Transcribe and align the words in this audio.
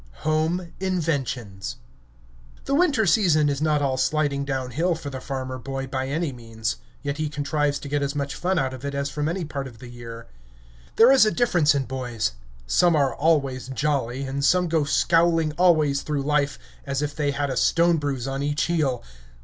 HOME 0.25 0.73
INVENTIONS 0.79 1.75
The 2.65 2.73
winter 2.73 3.05
season 3.05 3.49
is 3.49 3.61
not 3.61 3.83
all 3.83 3.97
sliding 3.97 4.45
downhill 4.45 4.95
for 4.95 5.11
the 5.11 5.21
farmer 5.21 5.59
boy, 5.59 5.85
by 5.85 6.07
any 6.07 6.33
means; 6.33 6.77
yet 7.03 7.17
he 7.17 7.29
contrives 7.29 7.77
to 7.77 7.87
get 7.87 8.01
as 8.01 8.15
much 8.15 8.33
fun 8.33 8.57
out 8.57 8.73
of 8.73 8.83
it 8.83 8.95
as 8.95 9.11
from 9.11 9.29
any 9.29 9.45
part 9.45 9.67
of 9.67 9.77
the 9.77 9.89
year. 9.89 10.25
There 10.95 11.11
is 11.11 11.23
a 11.27 11.31
difference 11.31 11.75
in 11.75 11.85
boys: 11.85 12.31
some 12.65 12.95
are 12.95 13.13
always 13.15 13.67
jolly, 13.69 14.23
and 14.23 14.43
some 14.43 14.67
go 14.67 14.85
scowling 14.85 15.51
always 15.55 16.01
through 16.01 16.23
life 16.23 16.57
as 16.83 17.03
if 17.03 17.15
they 17.15 17.29
had 17.29 17.51
a 17.51 17.55
stone 17.55 17.97
bruise 17.97 18.27
on 18.27 18.41
each 18.41 18.63
heel. 18.63 19.03